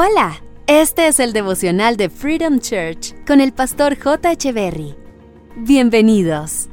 [0.00, 4.30] Hola, este es el devocional de Freedom Church con el pastor J.
[4.30, 4.94] Echeverry.
[5.56, 6.68] Bienvenidos.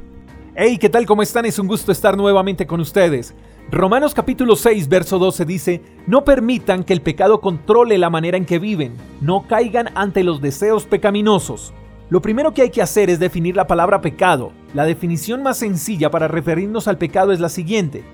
[0.54, 1.06] Hey, ¿qué tal?
[1.06, 1.44] ¿Cómo están?
[1.44, 3.34] Es un gusto estar nuevamente con ustedes.
[3.68, 8.44] Romanos capítulo 6, verso 12 dice, No permitan que el pecado controle la manera en
[8.44, 11.74] que viven, no caigan ante los deseos pecaminosos.
[12.10, 14.52] Lo primero que hay que hacer es definir la palabra pecado.
[14.72, 18.04] La definición más sencilla para referirnos al pecado es la siguiente.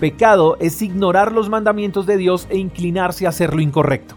[0.00, 4.16] Pecado es ignorar los mandamientos de Dios e inclinarse a hacer lo incorrecto.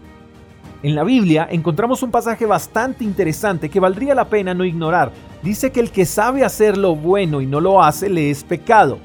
[0.81, 5.11] En la Biblia encontramos un pasaje bastante interesante que valdría la pena no ignorar.
[5.43, 8.97] Dice que el que sabe hacer lo bueno y no lo hace le es pecado.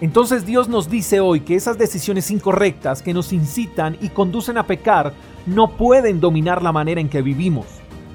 [0.00, 4.68] Entonces Dios nos dice hoy que esas decisiones incorrectas que nos incitan y conducen a
[4.68, 5.14] pecar
[5.46, 7.66] no pueden dominar la manera en que vivimos.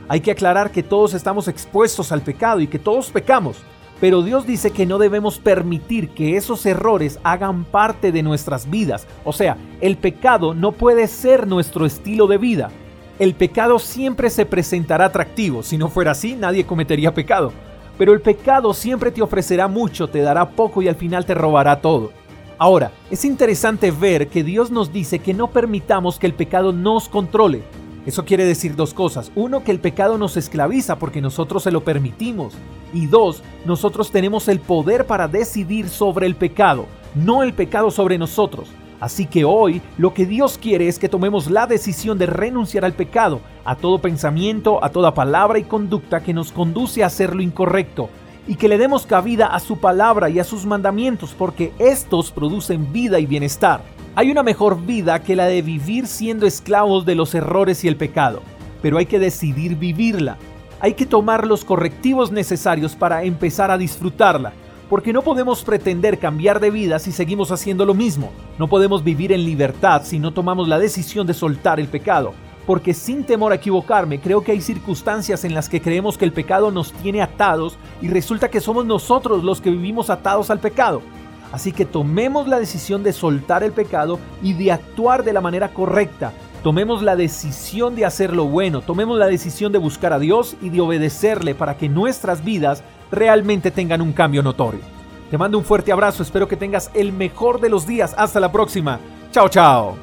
[0.08, 3.58] Hay que aclarar que todos estamos expuestos al pecado y que todos pecamos,
[4.00, 9.06] pero Dios dice que no debemos permitir que esos errores hagan parte de nuestras vidas.
[9.26, 12.72] O sea, el pecado no puede ser nuestro estilo de vida
[13.20, 15.64] el pecado siempre se presentará atractivo.
[15.64, 17.52] Si no fuera así, nadie cometería pecado.
[17.98, 21.82] Pero el pecado siempre te ofrecerá mucho, te dará poco y al final te robará
[21.82, 22.12] todo.
[22.58, 27.10] Ahora, es interesante ver que Dios nos dice que no permitamos que el pecado nos
[27.10, 27.64] controle.
[28.06, 29.32] Eso quiere decir dos cosas.
[29.36, 32.54] Uno, que el pecado nos esclaviza porque nosotros se lo permitimos.
[32.94, 38.18] Y dos, nosotros tenemos el poder para decidir sobre el pecado, no el pecado sobre
[38.18, 38.70] nosotros.
[39.02, 42.94] Así que hoy lo que Dios quiere es que tomemos la decisión de renunciar al
[42.94, 47.42] pecado, a todo pensamiento, a toda palabra y conducta que nos conduce a hacer lo
[47.42, 48.10] incorrecto,
[48.48, 52.94] y que le demos cabida a su palabra y a sus mandamientos, porque estos producen
[52.94, 53.82] vida y bienestar.
[54.14, 57.96] Hay una mejor vida que la de vivir siendo esclavos de los errores y el
[57.96, 58.44] pecado,
[58.84, 60.38] pero hay que decidir vivirla.
[60.80, 64.54] Hay que tomar los correctivos necesarios para empezar a disfrutarla
[64.92, 68.34] porque no podemos pretender cambiar de vida si seguimos haciendo lo mismo.
[68.60, 72.34] No podemos vivir en libertad si no tomamos la decisión de soltar el pecado.
[72.68, 76.34] Porque sin temor a equivocarme, creo que hay circunstancias en las que creemos que el
[76.34, 81.02] pecado nos tiene atados y resulta que somos nosotros los que vivimos atados al pecado.
[81.54, 85.74] Así que tomemos la decisión de soltar el pecado y de actuar de la manera
[85.74, 86.34] correcta.
[86.64, 90.70] Tomemos la decisión de hacer lo bueno, tomemos la decisión de buscar a Dios y
[90.70, 94.82] de obedecerle para que nuestras vidas realmente tengan un cambio notorio.
[95.32, 98.14] Te mando un fuerte abrazo, espero que tengas el mejor de los días.
[98.16, 99.00] Hasta la próxima.
[99.32, 99.96] Chao, chao.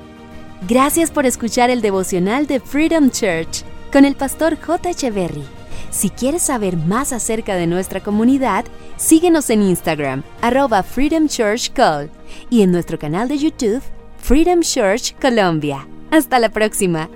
[0.67, 4.91] Gracias por escuchar el devocional de Freedom Church con el pastor J.
[4.91, 5.45] Echeverry.
[5.91, 8.65] Si quieres saber más acerca de nuestra comunidad,
[8.97, 12.11] síguenos en Instagram, arroba Freedom Church Call,
[12.51, 13.83] y en nuestro canal de YouTube,
[14.19, 15.87] Freedom Church Colombia.
[16.11, 17.09] Hasta la próxima.